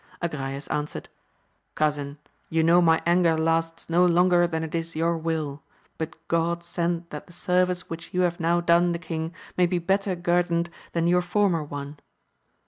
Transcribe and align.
Agrayes 0.19 0.67
answered. 0.71 1.09
Cousin, 1.75 2.17
you 2.49 2.63
know 2.63 2.81
my 2.81 3.03
anger 3.05 3.37
lasts 3.37 3.87
no 3.87 4.03
longer 4.03 4.47
than 4.47 4.63
it 4.63 4.73
is 4.73 4.95
your 4.95 5.15
will; 5.15 5.61
but 5.99 6.15
God 6.27 6.63
send 6.63 7.05
that 7.11 7.27
the 7.27 7.33
service 7.33 7.87
which 7.87 8.11
you 8.11 8.21
have 8.21 8.39
now 8.39 8.61
done 8.61 8.93
the 8.93 8.97
king 8.97 9.31
may 9.57 9.67
be 9.67 9.77
better 9.77 10.15
guerdoned 10.15 10.71
than 10.93 11.05
your 11.05 11.21
former 11.21 11.63
ones 11.63 11.97